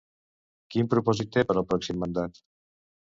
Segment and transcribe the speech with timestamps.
[0.75, 2.41] Quin propòsit té per al pròxim mandat?